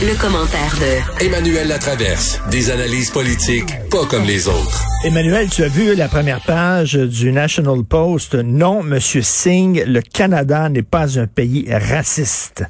[0.00, 2.40] Le, commentaire de Emmanuel Latraverse.
[2.50, 4.82] Des analyses politiques pas comme les autres.
[5.04, 8.34] Emmanuel, tu as vu la première page du National Post.
[8.34, 12.64] Non, Monsieur Singh, le Canada n'est pas un pays raciste.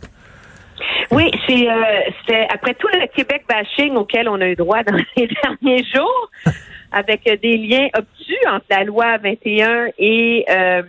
[1.11, 5.29] Oui, c'est euh, après tout le Québec bashing auquel on a eu droit dans les
[5.43, 6.31] derniers jours,
[6.91, 10.83] avec des liens obtus entre la loi 21 et euh,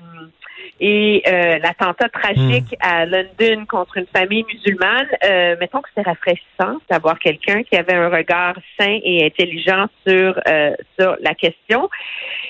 [0.85, 2.85] et euh, l'attentat tragique hmm.
[2.85, 7.93] à London contre une famille musulmane, euh, mettons que c'est rafraîchissant d'avoir quelqu'un qui avait
[7.93, 11.89] un regard sain et intelligent sur euh, sur la question.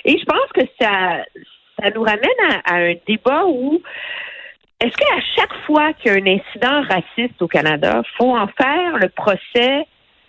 [0.04, 1.24] Et je pense que ça
[1.80, 3.80] ça nous ramène à, un débat où
[4.80, 8.98] est-ce qu'à chaque fois qu'il y a un incident raciste au Canada, faut en faire
[8.98, 9.86] le procès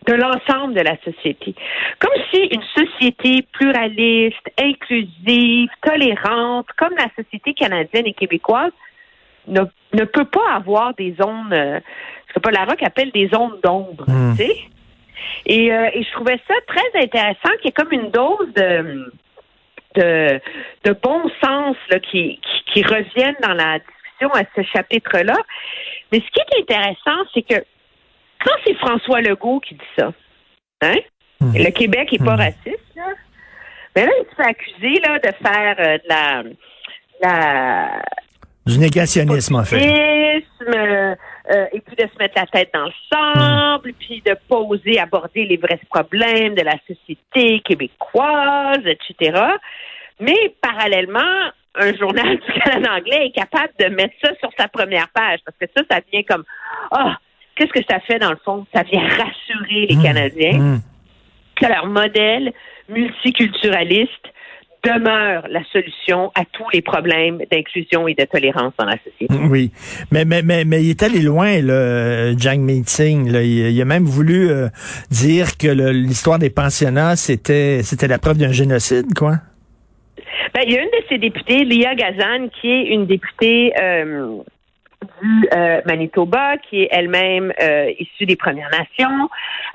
[0.06, 1.54] de l'ensemble de la société.
[1.98, 8.72] Comme si une société pluraliste, inclusive, tolérante, comme la société canadienne et québécoise,
[9.46, 11.80] ne, ne peut pas avoir des zones, euh,
[12.28, 14.36] ce que Paul Larocque appelle des zones d'ombre, hmm.
[14.36, 14.56] tu sais.
[15.46, 19.12] Et, euh, et je trouvais ça très intéressant, qu'il y ait comme une dose de,
[19.94, 20.40] de,
[20.84, 25.36] de bon sens là, qui, qui, qui reviennent dans la discussion à ce chapitre-là.
[26.12, 27.64] Mais ce qui est intéressant, c'est que
[28.44, 30.12] quand c'est François Legault qui dit ça,
[30.82, 30.96] hein?
[31.40, 31.52] Hmm.
[31.54, 32.40] Le Québec n'est pas hmm.
[32.40, 33.06] raciste, là.
[33.96, 36.42] Mais là, il se fait accuser là, de faire euh, de la,
[37.22, 38.02] la
[38.66, 40.42] du négationnisme, en fait.
[40.66, 43.94] Euh, et puis de se mettre la tête dans le sable, hmm.
[43.98, 49.38] puis de poser, aborder les vrais problèmes de la société québécoise, etc.
[50.20, 55.08] Mais parallèlement, un journal du Canada anglais est capable de mettre ça sur sa première
[55.10, 56.44] page, parce que ça, ça vient comme,
[56.92, 57.23] ah, oh,
[57.56, 58.66] Qu'est-ce que ça fait dans le fond?
[58.74, 60.02] Ça vient rassurer les mmh.
[60.02, 60.82] Canadiens mmh.
[61.56, 62.52] que leur modèle
[62.88, 64.10] multiculturaliste
[64.84, 69.32] demeure la solution à tous les problèmes d'inclusion et de tolérance dans la société.
[69.34, 69.70] Mmh, oui,
[70.12, 73.26] mais mais mais, mais il est allé loin, le Jiang Meeting.
[73.26, 74.68] Il, il, a même voulu euh,
[75.10, 79.36] dire que l'histoire des pensionnats c'était c'était la preuve d'un génocide, quoi.
[80.54, 84.36] Ben, il y a une de ses députées, Lia Gazan, qui est une députée euh,
[85.22, 89.28] du euh, Manitoba, qui est elle-même euh, issue des Premières Nations,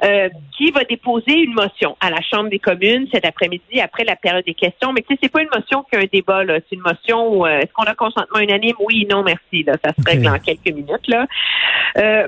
[0.03, 4.15] euh, qui va déposer une motion à la Chambre des communes cet après-midi après la
[4.15, 4.93] période des questions.
[4.93, 6.59] Mais tu sais, c'est pas une motion qui a un débat, là.
[6.69, 8.75] C'est une motion où est-ce qu'on a consentement unanime?
[8.79, 9.63] Oui, non, merci.
[9.63, 9.73] Là.
[9.83, 11.07] Ça se règle en quelques minutes.
[11.07, 11.27] là.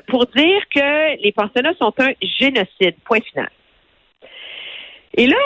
[0.08, 2.96] pour dire que les pensionnats sont un génocide.
[3.06, 3.50] Point final.
[5.16, 5.38] Et là,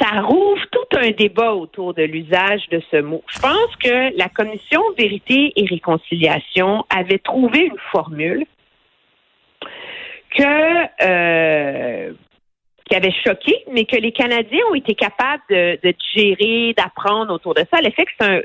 [0.00, 3.22] ça rouvre tout un débat autour de l'usage de ce mot.
[3.28, 8.44] Je pense que la commission Vérité et Réconciliation avait trouvé une formule
[10.36, 12.12] que euh,
[12.84, 17.54] qui avait choqué, mais que les Canadiens ont été capables de, de gérer, d'apprendre autour
[17.54, 17.80] de ça.
[17.80, 18.40] L'effet que c'est un,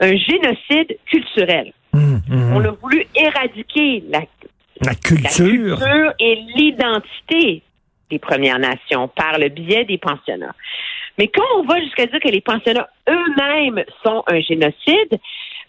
[0.00, 1.72] un, génocide culturel.
[1.92, 2.52] Mmh, mmh.
[2.56, 4.22] On a voulu éradiquer la,
[4.80, 5.78] la culture.
[5.78, 7.62] la culture et l'identité
[8.10, 10.54] des Premières Nations par le biais des pensionnats.
[11.18, 15.18] Mais quand on va jusqu'à dire que les pensionnats eux-mêmes sont un génocide,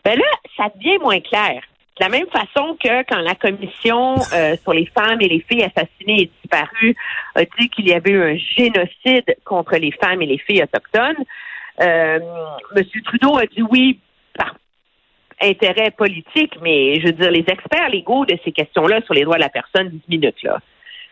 [0.03, 0.25] ben là,
[0.55, 1.61] ça devient moins clair.
[1.99, 5.63] De la même façon que quand la commission euh, sur les femmes et les filles
[5.63, 6.95] assassinées et disparues
[7.33, 11.23] a dit qu'il y avait eu un génocide contre les femmes et les filles autochtones,
[11.81, 12.19] euh,
[12.75, 12.83] M.
[13.03, 13.99] Trudeau a dit oui
[14.37, 14.55] par
[15.41, 19.37] intérêt politique, mais je veux dire, les experts légaux de ces questions-là sur les droits
[19.37, 20.59] de la personne, 10 minutes, là.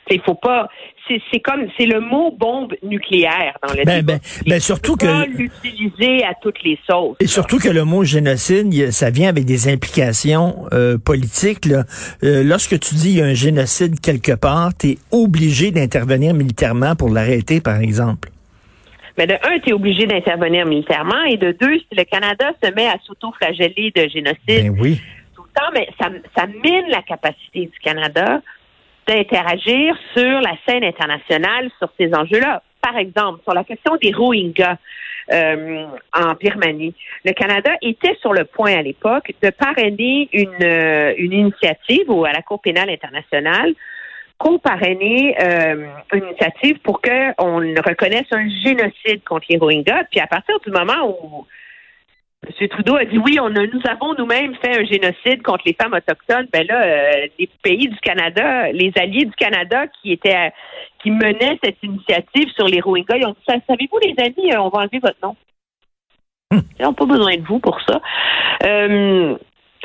[0.09, 0.69] Il faut pas.
[1.07, 6.23] C'est comme c'est le mot bombe nucléaire dans le ben, ben, ben surtout que l'utiliser
[6.23, 7.17] à toutes les sauces.
[7.19, 11.65] Et surtout que le mot génocide, ça vient avec des implications euh, politiques.
[11.65, 11.83] Là.
[12.23, 16.33] Euh, lorsque tu dis il y a un génocide quelque part, tu es obligé d'intervenir
[16.33, 18.29] militairement pour l'arrêter, par exemple.
[19.17, 22.71] Mais de un, tu es obligé d'intervenir militairement, et de deux, si le Canada se
[22.73, 24.99] met à s'auto-flageller de génocide ben oui.
[25.35, 28.41] tout le temps, mais ça, ça mine la capacité du Canada
[29.07, 32.61] d'interagir sur la scène internationale sur ces enjeux-là.
[32.81, 34.77] Par exemple, sur la question des Rohingyas
[35.33, 36.93] euh, en Birmanie,
[37.23, 42.31] le Canada était sur le point à l'époque de parrainer une, euh, une initiative à
[42.31, 43.73] la Cour pénale internationale
[44.37, 50.03] co-parrainer euh, une initiative pour qu'on reconnaisse un génocide contre les Rohingyas.
[50.11, 51.45] Puis à partir du moment où
[52.47, 52.67] M.
[52.69, 55.93] Trudeau a dit oui, on a, nous avons nous-mêmes fait un génocide contre les femmes
[55.93, 56.47] autochtones.
[56.51, 60.51] Ben là, euh, les pays du Canada, les alliés du Canada qui étaient
[61.01, 64.69] qui menaient cette initiative sur les Rohingyas, ils ont dit savez-vous les amis, euh, on
[64.69, 65.35] va enlever votre nom.
[66.51, 66.59] Hmm.
[66.79, 68.01] Ils n'ont pas besoin de vous pour ça.
[68.63, 69.35] Euh,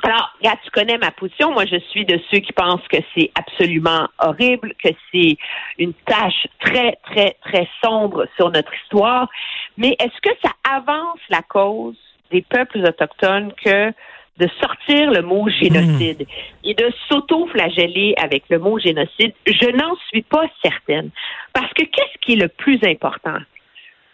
[0.03, 1.53] alors, là, tu connais ma position.
[1.53, 5.37] Moi, je suis de ceux qui pensent que c'est absolument horrible, que c'est
[5.79, 9.29] une tâche très, très, très sombre sur notre histoire.
[9.77, 11.99] Mais est-ce que ça avance la cause?
[12.31, 13.93] Des peuples autochtones que
[14.39, 16.27] de sortir le mot génocide
[16.65, 21.11] et de s'auto-flageller avec le mot génocide, je n'en suis pas certaine.
[21.53, 23.39] Parce que qu'est-ce qui est le plus important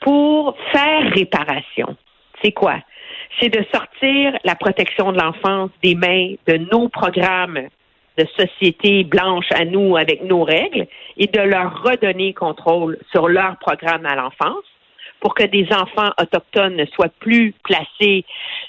[0.00, 1.96] pour faire réparation?
[2.42, 2.76] C'est quoi?
[3.40, 7.68] C'est de sortir la protection de l'enfance des mains de nos programmes
[8.18, 10.86] de société blanche à nous avec nos règles
[11.18, 14.64] et de leur redonner contrôle sur leur programme à l'enfance
[15.26, 18.24] pour que des enfants autochtones ne soient plus placés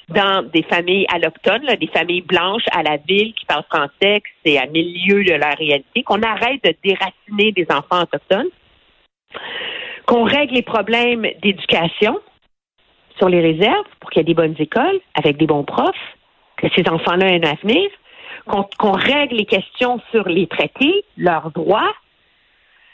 [0.09, 4.57] dans des familles allochtones, des familles blanches à la ville qui parlent français, que c'est
[4.57, 8.49] à milieu de la réalité, qu'on arrête de déraciner des enfants autochtones,
[10.07, 12.19] qu'on règle les problèmes d'éducation
[13.19, 15.93] sur les réserves pour qu'il y ait des bonnes écoles avec des bons profs,
[16.55, 17.87] que ces enfants-là aient un avenir,
[18.47, 21.93] qu'on règle les questions sur les traités, leurs droits,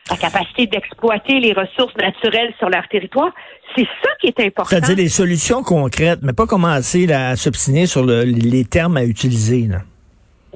[0.10, 3.32] la capacité d'exploiter les ressources naturelles sur leur territoire.
[3.76, 4.70] C'est ça qui est important.
[4.70, 9.70] C'est-à-dire des solutions concrètes, mais pas commencer à s'obstiner sur les termes à utiliser.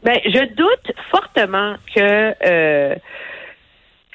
[0.04, 2.96] Ben, je doute fortement que euh,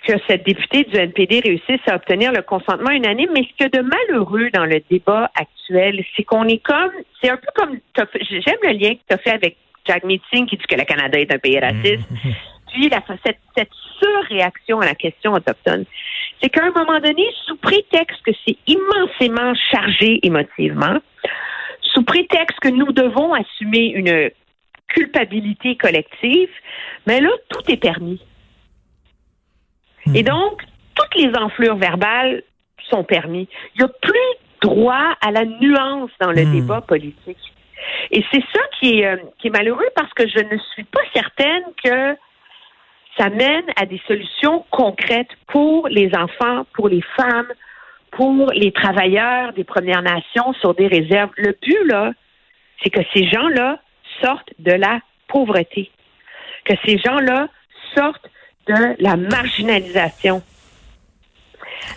[0.06, 3.30] que cette députée du NPD réussisse à obtenir le consentement unanime.
[3.34, 6.90] Mais ce que de malheureux dans le débat actuel, c'est qu'on est comme,
[7.20, 9.56] c'est un peu comme, j'aime le lien que tu as fait avec
[9.86, 12.10] Jack Meeting qui dit que le Canada est un pays raciste.
[12.10, 12.34] Mm-hmm.
[13.24, 13.70] Cette, cette
[14.00, 15.84] surréaction à la question autochtone,
[16.40, 20.98] c'est qu'à un moment donné, sous prétexte que c'est immensément chargé émotivement,
[21.82, 24.30] sous prétexte que nous devons assumer une
[24.88, 26.50] culpabilité collective,
[27.06, 28.20] mais là, tout est permis.
[30.06, 30.24] Et mm-hmm.
[30.24, 30.62] donc,
[30.94, 32.42] toutes les enflures verbales
[32.90, 33.48] sont permis.
[33.74, 34.14] Il n'y a plus
[34.60, 36.52] droit à la nuance dans le mm.
[36.52, 37.38] débat politique.
[38.10, 41.00] Et c'est ça qui est, euh, qui est malheureux parce que je ne suis pas
[41.14, 42.16] certaine que
[43.16, 47.52] ça mène à des solutions concrètes pour les enfants, pour les femmes,
[48.12, 51.30] pour les travailleurs des Premières Nations sur des réserves.
[51.36, 52.12] Le but, là,
[52.82, 53.78] c'est que ces gens-là
[54.22, 55.90] sortent de la pauvreté,
[56.64, 57.48] que ces gens-là
[57.94, 58.30] sortent
[58.66, 60.42] de la marginalisation.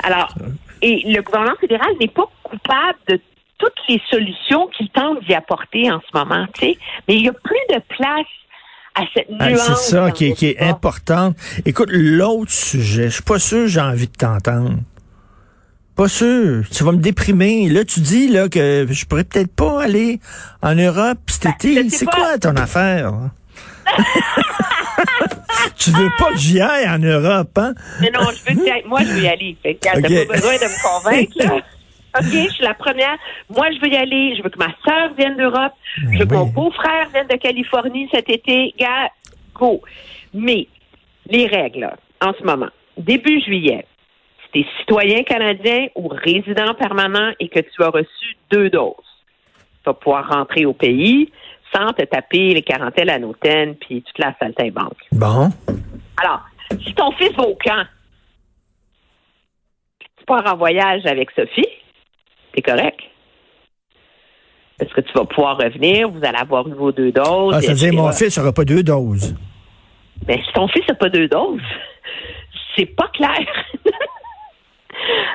[0.03, 0.33] Alors,
[0.81, 3.19] et le gouvernement fédéral n'est pas coupable de
[3.57, 6.77] toutes les solutions qu'il tente d'y apporter en ce moment, tu sais.
[7.07, 8.27] Mais il n'y a plus de place
[8.95, 11.33] à cette ah, c'est ça qui est, qui est important.
[11.65, 14.79] Écoute, l'autre sujet, je suis pas sûr j'ai envie de t'entendre.
[15.95, 16.63] Pas sûr.
[16.71, 17.69] Tu vas me déprimer.
[17.69, 20.19] Là, tu dis là que je pourrais peut-être pas aller
[20.61, 21.89] en Europe cet ben, été.
[21.89, 23.13] C'est quoi ton affaire?
[25.77, 27.73] tu veux pas que j'y aille en Europe, hein?
[28.01, 29.55] Mais non, je veux que Moi, je veux y aller.
[29.63, 31.61] Fait que pas besoin de me convaincre, là.
[32.17, 33.17] OK, je suis la première.
[33.49, 34.35] Moi, je veux y aller.
[34.37, 35.73] Je veux que ma sœur vienne d'Europe.
[35.97, 38.73] Je veux que mon beau-frère vienne de Californie cet été.
[38.77, 39.09] Gars,
[39.53, 39.81] go.
[40.33, 40.67] Mais
[41.27, 41.89] les règles,
[42.21, 43.85] en ce moment, début juillet,
[44.43, 48.95] si tu es citoyen canadien ou résident permanent et que tu as reçu deux doses,
[49.83, 51.31] tu vas pouvoir rentrer au pays
[51.73, 55.01] sans te taper les quarantaines à Noten puis toute la saltimbanque.
[55.11, 55.49] Bon.
[56.21, 56.41] Alors,
[56.83, 57.85] si ton fils va au camp,
[59.99, 61.67] tu pars en voyage avec Sophie,
[62.55, 62.99] c'est correct.
[64.79, 66.09] Est-ce que tu vas pouvoir revenir?
[66.09, 67.53] Vous allez avoir vos deux doses.
[67.55, 69.35] Ah, ça veut dire mon fils n'aura pas deux doses.
[70.27, 71.61] Mais si ton fils n'a pas deux doses,
[72.75, 73.45] c'est pas clair.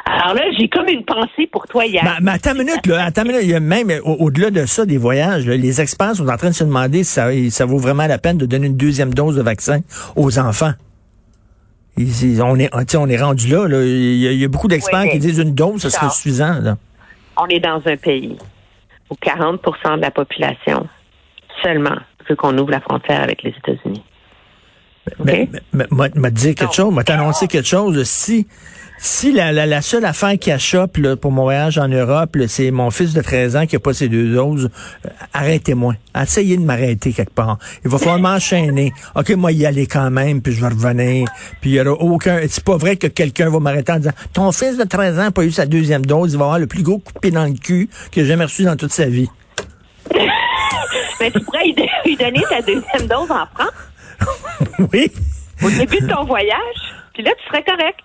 [0.04, 2.02] Alors là, j'ai comme une pensée pour toi hier.
[2.20, 3.60] Mais, attends une minute, là, attends minute.
[3.60, 7.12] Même au-delà de ça, des voyages, les experts sont en train de se demander si
[7.12, 9.80] ça, ça vaut vraiment la peine de donner une deuxième dose de vaccin
[10.16, 10.72] aux enfants
[12.42, 13.66] on est, on est rendu là.
[13.68, 16.60] Il, y a, beaucoup d'experts qui disent une dose, ce serait suffisant.
[16.60, 16.76] Là
[17.40, 18.36] on est dans un pays
[19.08, 20.86] où 40% de la population
[21.62, 21.96] seulement
[22.28, 24.02] veut qu'on ouvre la frontière avec les États-Unis.
[25.24, 28.02] Mais, m'a dit quelque chose, m'a annoncé quelque chose.
[28.04, 28.46] Si
[29.02, 33.14] si la, la, seule affaire qui achoppe pour mon voyage en Europe, c'est mon fils
[33.14, 34.68] de 13 ans qui a pas ses deux doses,
[35.06, 35.94] euh, arrêtez-moi.
[36.14, 37.58] Essayez de m'arrêter quelque part.
[37.82, 38.92] Il va falloir m'enchaîner.
[39.14, 41.26] OK, moi, y aller quand même, puis je vais revenir.
[41.62, 42.40] Puis il y aura aucun...
[42.46, 45.30] C'est pas vrai que quelqu'un va m'arrêter en disant, ton fils de 13 ans n'a
[45.30, 47.88] pas eu sa deuxième dose, il va avoir le plus gros coupé dans le cul
[48.12, 49.30] que j'ai jamais reçu dans toute sa vie.
[51.20, 51.64] Mais tu pourrais
[52.04, 53.72] lui donner ta deuxième dose en France?
[54.92, 55.10] oui.
[55.62, 58.00] Au début de ton voyage, puis là, tu serais correct.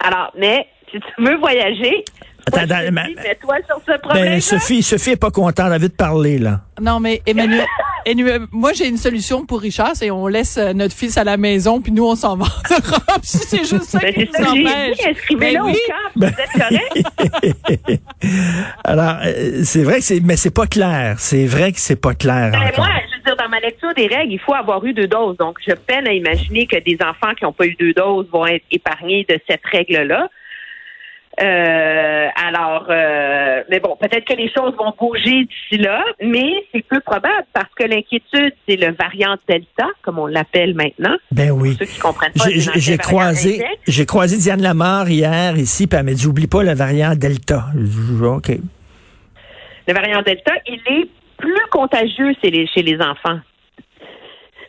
[0.00, 2.04] Alors, mais si tu veux voyager,
[2.46, 4.24] Attends, mets-toi sur ce problème.
[4.24, 6.60] Ben, Sophie, Sophie est pas contente, elle a envie de parler, là.
[6.80, 7.66] Non, mais Emmanuel,
[8.52, 11.80] moi, j'ai une solution pour Richard, c'est on laisse euh, notre fils à la maison,
[11.80, 13.18] puis nous, on s'en va en Europe.
[13.22, 15.06] c'est juste ça ben, qui nous empêche.
[15.06, 15.72] Inscrivez-le ben, au
[16.16, 18.02] vous êtes correct?
[18.84, 21.16] Alors, euh, c'est vrai que c'est, mais c'est pas clair.
[21.18, 22.50] C'est vrai que c'est pas clair.
[22.52, 25.36] Ben, moi, je dire, dans ma lecture des règles, il faut avoir eu deux doses.
[25.36, 28.46] Donc, je peine à imaginer que des enfants qui n'ont pas eu deux doses vont
[28.46, 30.28] être épargnés de cette règle-là.
[31.40, 36.84] Euh, alors, euh, mais bon, peut-être que les choses vont bouger d'ici là, mais c'est
[36.84, 41.16] peu probable parce que l'inquiétude, c'est le variant Delta, comme on l'appelle maintenant.
[41.30, 41.76] Ben oui.
[41.76, 42.46] Pour ceux qui comprennent pas.
[42.48, 46.74] J'ai- croisé, j'ai croisé Diane Lamar hier ici, puis elle m'a dit oublie pas le
[46.74, 47.66] variant Delta.
[47.76, 48.50] Je dis, OK.
[49.86, 53.40] Le variant Delta, il est plus contagieux chez les, chez les enfants.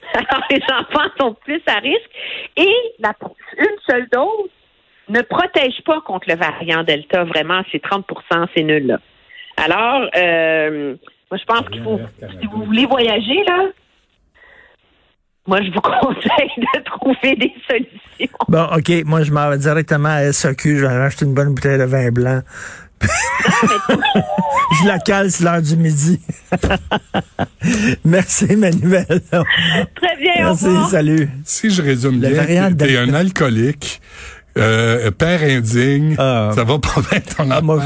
[0.13, 2.09] Alors, les enfants sont plus à risque
[2.55, 3.13] et la,
[3.57, 4.49] une seule dose
[5.09, 7.23] ne protège pas contre le variant Delta.
[7.25, 8.87] Vraiment, c'est 30% c'est nul.
[8.87, 8.99] Là.
[9.57, 10.95] Alors, euh,
[11.29, 11.99] moi, je pense qu'il faut,
[12.39, 13.67] si vous voulez voyager, là,
[15.47, 18.37] moi, je vous conseille de trouver des solutions.
[18.47, 21.53] Bon, OK, moi, je m'en vais directement à SAQ, je vais aller acheter une bonne
[21.53, 22.41] bouteille de vin blanc.
[24.81, 26.19] je la cale, c'est l'heure du midi.
[28.05, 29.05] Merci, Manuel.
[29.07, 30.89] Très bien, au Merci, revoir.
[30.89, 31.29] salut.
[31.45, 34.01] Si je résume Le bien, t'es un alcoolique,
[34.57, 36.51] euh, père indigne, Ah.
[36.55, 37.81] ça va pas bien ton Ah, moi.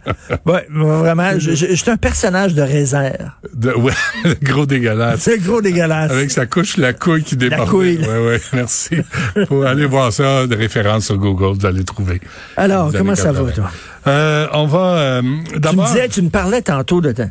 [0.46, 3.16] Ouais, vraiment, je, je, je suis un personnage de réserve.
[3.54, 3.92] De- ouais,
[4.24, 5.20] le gros dégueulasse.
[5.20, 6.10] C'est gros dégueulasse.
[6.10, 7.68] Avec sa couche, la couille qui déborde.
[7.68, 8.08] couille, là.
[8.08, 8.96] Ouais, ouais, merci.
[9.48, 12.20] Faut aller voir ça, de référence sur Google, vous allez trouver.
[12.56, 13.52] Alors, comment ça va, 80.
[13.52, 13.70] toi?
[14.08, 15.86] Euh, on va, euh, Tu me d'abord.
[15.86, 17.28] disais, tu me parlais tantôt de ta-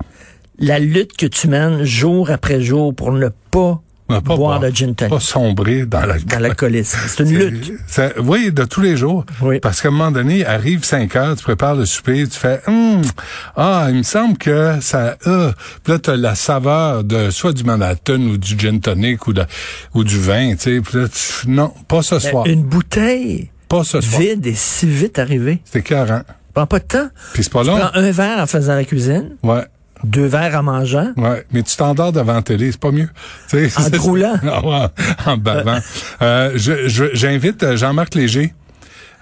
[0.60, 4.94] la lutte que tu mènes jour après jour pour ne pas, pas boire de gin
[4.94, 6.98] tonic Pas sombrer dans la dans l'alcoolisme.
[7.08, 7.74] C'est une lutte.
[8.20, 9.26] Oui, de tous les jours.
[9.42, 9.60] Oui.
[9.60, 13.02] Parce qu'à un moment donné, arrive 5 heures, tu prépares le souper, tu fais Hum,
[13.56, 15.52] ah, il me semble que ça euh.
[15.84, 19.34] Puis là, tu as la saveur de soit du Manhattan ou du gin tonic ou
[19.34, 19.44] de
[19.94, 20.82] ou du vin, tu sais.
[20.82, 22.44] Puis là, tu- non, pas ce soir.
[22.46, 24.22] Ben, Une bouteille Pas ce soir.
[24.22, 25.62] vide est si vite arrivée.
[25.66, 26.22] C'est écœurant.
[26.54, 27.10] Prends pas de temps.
[27.34, 27.78] Puis c'est pas Tu long.
[27.78, 29.66] prends un verre en faisant la cuisine, Ouais.
[30.04, 31.12] Deux verres en mangeant.
[31.18, 33.10] Ouais, mais tu t'endors devant la télé, c'est pas mieux.
[33.78, 34.36] En croulant?
[34.44, 34.92] Ah
[35.26, 35.80] en bavant.
[36.22, 38.54] Euh, je- je- J'invite euh, Jean-Marc Léger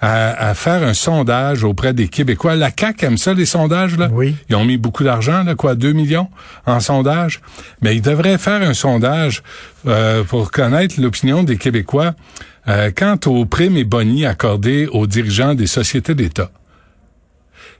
[0.00, 2.56] à, à faire un sondage auprès des Québécois.
[2.56, 4.08] La CAQ aime ça, les sondages, là.
[4.12, 4.34] Oui.
[4.50, 6.28] Ils ont mis beaucoup d'argent, là, quoi, 2 millions
[6.66, 7.40] en sondage.
[7.80, 9.42] Mais ils devraient faire un sondage
[9.86, 12.12] euh, pour connaître l'opinion des Québécois
[12.68, 16.50] euh, quant aux primes et bonis accordés aux dirigeants des sociétés d'État.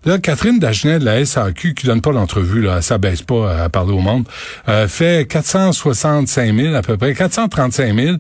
[0.05, 3.69] Là, Catherine Dagenet de la SAQ, qui donne pas l'entrevue, là, elle s'abaisse pas à
[3.71, 4.29] parler au monde,
[4.69, 8.17] euh, fait 465 000 à peu près, 435 000,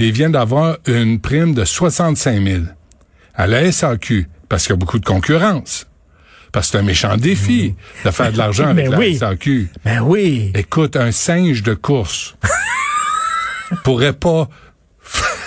[0.00, 2.62] et vient d'avoir une prime de 65 000
[3.36, 5.86] à la SAQ, parce qu'il y a beaucoup de concurrence.
[6.50, 9.16] Parce que c'est un méchant défi de faire de l'argent avec Ben la oui.
[9.16, 9.68] SAQ.
[9.84, 10.50] Ben oui.
[10.54, 12.36] Écoute, un singe de course
[13.84, 14.48] pourrait pas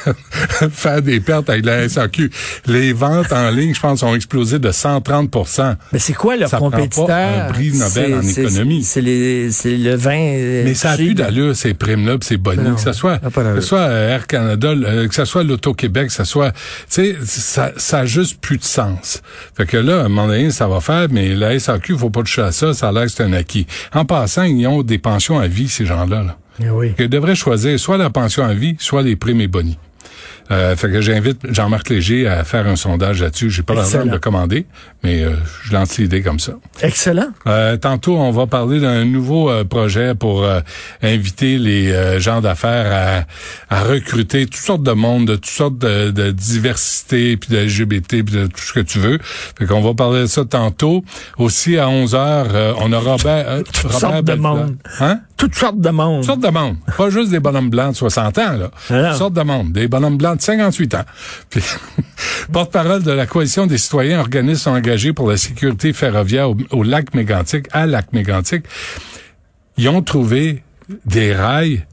[0.72, 2.30] faire des pertes avec la SAQ.
[2.68, 6.58] Les ventes en ligne, je pense, ont explosé de 130% Mais c'est quoi leur Ça
[6.58, 7.10] prend pas compétiteur?
[7.10, 8.84] un prix Nobel en économie.
[8.84, 10.12] C'est le vin.
[10.18, 13.80] euh, Mais ça a plus d'allure, ces primes-là, ces bonnies, que ce soit, que soit
[13.80, 16.58] euh, Air Canada, euh, que ce soit l'Auto-Québec, que ce soit, tu
[16.90, 19.22] sais, ça, ça a juste plus de sens.
[19.56, 22.22] Fait que là, à un moment donné, ça va faire, mais la SAQ, faut pas
[22.22, 23.68] toucher à ça, ça a l'air que c'est un acquis.
[23.94, 26.38] En passant, ils ont des pensions à vie, ces gens-là, là.
[26.74, 26.94] Oui.
[27.00, 29.80] Ils devraient choisir soit la pension à vie, soit les primes et bonnies.
[30.50, 33.50] Euh, fait que j'invite Jean-Marc Léger à faire un sondage là-dessus.
[33.50, 34.66] J'ai pas l'argent de le commander,
[35.04, 35.32] mais euh,
[35.64, 36.54] je lance l'idée comme ça.
[36.82, 37.28] Excellent.
[37.48, 40.62] Euh, tantôt, on va parler d'un nouveau euh, projet pour euh,
[41.02, 43.26] inviter les euh, gens d'affaires
[43.70, 47.58] à, à recruter toutes sortes de monde, de toutes sortes de, de diversité, puis de
[47.58, 49.20] LGBT, puis de tout ce que tu veux.
[49.58, 51.04] Fait qu'on va parler de ça tantôt.
[51.38, 54.78] Aussi, à 11 heures, on a Robert, euh, Robert sortes de monde.
[55.00, 55.20] Hein?
[55.42, 56.18] Toutes sortes de monde.
[56.18, 56.78] Toutes sortes de monde.
[56.96, 58.70] Pas juste des bonhommes blancs de 60 ans, là.
[58.92, 59.10] Ah.
[59.10, 59.72] Toutes sortes de monde.
[59.72, 61.06] Des bonhommes blancs de 58 ans.
[61.50, 61.64] Puis,
[62.52, 67.16] porte-parole de la Coalition des citoyens, organismes engagés pour la sécurité ferroviaire au, au lac
[67.16, 68.66] Mégantic, à lac Mégantic,
[69.78, 70.62] ils ont trouvé
[71.08, 71.88] des rails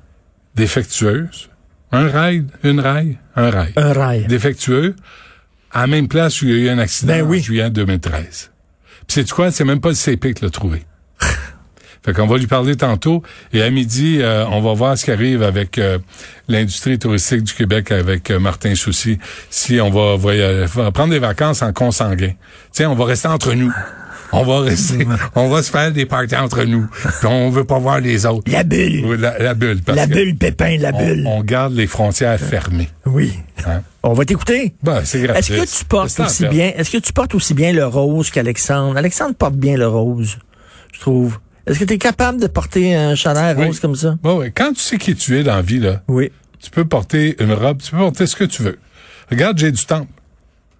[0.54, 1.48] défectueuses.
[1.90, 3.72] Un rail, une rail, un rail.
[3.76, 4.26] Un rail.
[4.26, 4.94] Défectueux,
[5.72, 7.38] à la même place où il y a eu un accident Ben oui.
[7.38, 8.50] en juillet 2013.
[9.06, 9.50] Puis c'est quoi?
[9.50, 10.82] C'est même pas le CP qui l'a trouvé.
[12.08, 13.22] Fait qu'on va lui parler tantôt.
[13.52, 15.98] Et à midi, euh, on va voir ce qui arrive avec euh,
[16.48, 19.18] l'industrie touristique du Québec avec euh, Martin Soucy.
[19.50, 22.28] Si on va, voya- va prendre des vacances en consanguin.
[22.30, 22.34] Tu
[22.72, 23.70] sais, on va rester entre nous.
[24.32, 26.86] On va rester, on va se faire des parties entre nous.
[27.18, 28.50] Puis on veut pas voir les autres.
[28.50, 29.04] La bulle.
[29.04, 29.82] Oui, la, la bulle.
[29.82, 31.24] parce La bulle, Pépin, la on- bulle.
[31.26, 32.88] On, garde les frontières fermées.
[33.04, 33.34] Oui.
[33.66, 33.82] Hein?
[34.02, 34.72] On va t'écouter.
[34.82, 35.56] Ben, c'est gratuit.
[35.56, 38.96] Est-ce que tu portes aussi bien, est-ce que tu portes aussi bien le rose qu'Alexandre?
[38.96, 40.38] Alexandre porte bien le rose,
[40.94, 41.38] je trouve.
[41.68, 43.66] Est-ce que tu es capable de porter un chandail Oui.
[43.66, 44.16] rose comme ça?
[44.22, 44.50] Bon, ouais.
[44.54, 46.30] Quand tu sais qui tu es dans la vie, là, Oui.
[46.60, 48.78] tu peux porter une robe, tu peux porter ce que tu veux.
[49.30, 50.06] Regarde, j'ai du temps.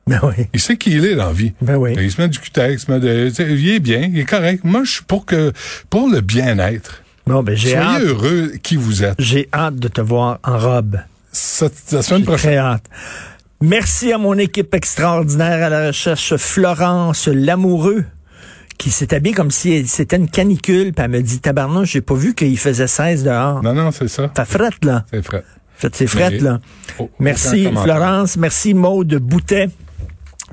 [0.07, 0.47] Ben oui.
[0.55, 1.53] Il sait qui il est dans la vie.
[1.61, 1.95] Ben oui.
[2.01, 4.65] Il se met du cutex, il se met de, il est bien, il est correct.
[4.65, 5.53] Moi, je suis pour que,
[5.91, 7.03] pour le bien-être.
[7.27, 8.03] Bon, ben j'ai Soyez hâte.
[8.05, 9.17] heureux qui vous êtes.
[9.19, 10.99] J'ai hâte de te voir en robe.
[11.31, 12.53] Ça, la semaine prochaine.
[12.53, 12.85] très hâte.
[13.61, 18.05] Merci à mon équipe extraordinaire à la recherche, Florence Lamoureux
[18.79, 22.15] qui s'est habillée comme si c'était une canicule, puis elle me dit, tabarnouche, j'ai pas
[22.15, 23.63] vu qu'il faisait 16 dehors.
[23.63, 24.31] Non, non, c'est ça.
[24.35, 25.05] Ça frette, là.
[25.13, 25.45] C'est frais.
[25.75, 26.61] Faites c'est frette, là.
[26.99, 27.69] Oh, merci.
[27.83, 28.37] Florence.
[28.37, 29.69] Merci, Maude Boutet.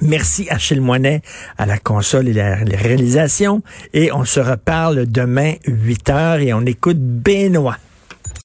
[0.01, 1.21] Merci Achille Moinet
[1.57, 3.63] à la console et la réalisation.
[3.93, 7.77] Et on se reparle demain 8 heures et on écoute Benoît.